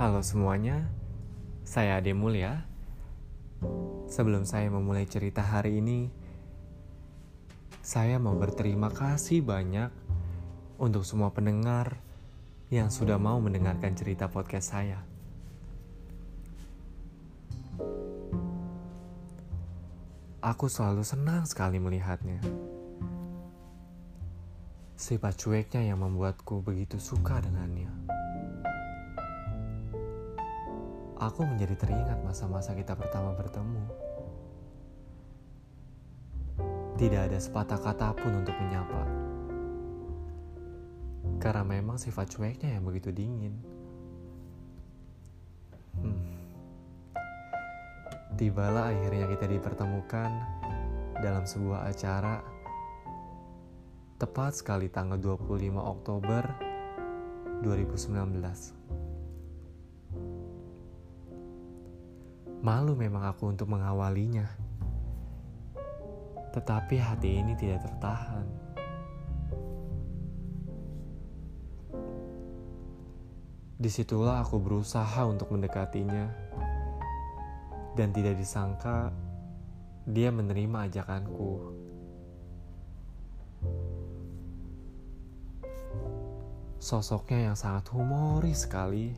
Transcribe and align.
Halo 0.00 0.24
semuanya, 0.24 0.88
saya 1.60 2.00
Ade 2.00 2.16
Mulia. 2.16 2.64
Sebelum 4.08 4.48
saya 4.48 4.72
memulai 4.72 5.04
cerita 5.04 5.44
hari 5.44 5.76
ini, 5.76 6.08
saya 7.84 8.16
mau 8.16 8.32
berterima 8.32 8.88
kasih 8.88 9.44
banyak 9.44 9.92
untuk 10.80 11.04
semua 11.04 11.36
pendengar 11.36 12.00
yang 12.72 12.88
sudah 12.88 13.20
mau 13.20 13.44
mendengarkan 13.44 13.92
cerita 13.92 14.24
podcast 14.32 14.72
saya. 14.72 15.04
Aku 20.40 20.72
selalu 20.72 21.04
senang 21.04 21.44
sekali 21.44 21.76
melihatnya. 21.76 22.40
Sifat 24.96 25.36
cueknya 25.36 25.92
yang 25.92 26.00
membuatku 26.00 26.64
begitu 26.64 26.96
suka 26.96 27.44
dengannya. 27.44 28.19
Aku 31.20 31.44
menjadi 31.44 31.76
teringat 31.76 32.24
masa-masa 32.24 32.72
kita 32.72 32.96
pertama 32.96 33.36
bertemu. 33.36 33.84
Tidak 36.96 37.28
ada 37.28 37.36
sepatah 37.36 37.76
kata 37.76 38.16
pun 38.16 38.40
untuk 38.40 38.56
menyapa. 38.56 39.04
Karena 41.36 41.60
memang 41.60 42.00
sifat 42.00 42.24
cueknya 42.32 42.72
yang 42.72 42.88
begitu 42.88 43.12
dingin. 43.12 43.52
Hmm. 46.00 46.24
Tibalah 48.40 48.88
akhirnya 48.88 49.28
kita 49.28 49.44
dipertemukan 49.44 50.32
dalam 51.20 51.44
sebuah 51.44 51.84
acara 51.84 52.40
tepat 54.16 54.56
sekali 54.56 54.88
tanggal 54.88 55.20
25 55.20 55.76
Oktober 55.84 56.48
2019. 57.60 58.80
Malu 62.60 62.92
memang 62.92 63.24
aku 63.24 63.48
untuk 63.48 63.72
mengawalinya. 63.72 64.44
Tetapi 66.52 66.94
hati 67.00 67.40
ini 67.40 67.56
tidak 67.56 67.88
tertahan. 67.88 68.44
Di 73.80 73.88
situlah 73.88 74.44
aku 74.44 74.60
berusaha 74.60 75.24
untuk 75.24 75.56
mendekatinya. 75.56 76.28
Dan 77.96 78.12
tidak 78.12 78.36
disangka 78.36 79.08
dia 80.04 80.28
menerima 80.28 80.84
ajakanku. 80.84 81.52
Sosoknya 86.76 87.52
yang 87.52 87.56
sangat 87.56 87.88
humoris 87.88 88.68
sekali. 88.68 89.16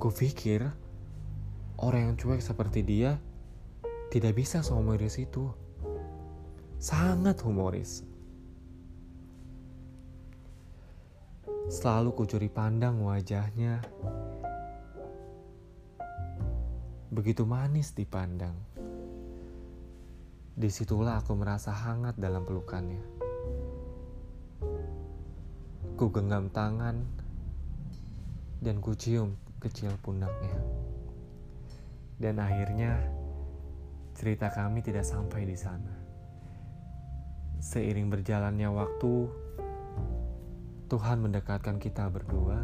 Kupikir 0.00 0.83
orang 1.78 2.12
yang 2.12 2.16
cuek 2.18 2.38
seperti 2.38 2.86
dia 2.86 3.18
tidak 4.14 4.38
bisa 4.38 4.62
sehumoris 4.62 5.18
itu. 5.18 5.50
Sangat 6.78 7.40
humoris. 7.42 8.06
Selalu 11.66 12.12
kucuri 12.14 12.46
pandang 12.52 13.02
wajahnya. 13.02 13.82
Begitu 17.10 17.42
manis 17.48 17.96
dipandang. 17.96 18.54
Di 20.54 20.70
situlah 20.70 21.18
aku 21.18 21.34
merasa 21.34 21.74
hangat 21.74 22.14
dalam 22.14 22.46
pelukannya. 22.46 23.02
Ku 25.98 26.10
genggam 26.14 26.50
tangan 26.54 27.02
dan 28.62 28.78
ku 28.78 28.94
cium 28.94 29.34
kecil 29.58 29.94
pundaknya. 30.02 30.73
Dan 32.14 32.38
akhirnya 32.38 32.98
cerita 34.14 34.50
kami 34.52 34.80
tidak 34.80 35.02
sampai 35.02 35.42
di 35.42 35.58
sana. 35.58 35.94
Seiring 37.58 38.12
berjalannya 38.12 38.68
waktu, 38.70 39.14
Tuhan 40.86 41.18
mendekatkan 41.24 41.80
kita 41.80 42.06
berdua. 42.12 42.60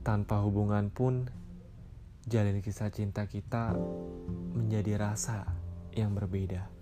Tanpa 0.00 0.40
hubungan 0.42 0.88
pun, 0.90 1.28
jalin 2.24 2.58
kisah 2.64 2.88
cinta 2.90 3.28
kita 3.28 3.76
menjadi 4.56 4.96
rasa 4.96 5.44
yang 5.92 6.16
berbeda. 6.16 6.79